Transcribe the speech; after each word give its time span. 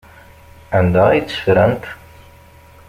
Anda 0.77 1.03
ay 1.09 1.21
tt-ffrent? 1.21 1.83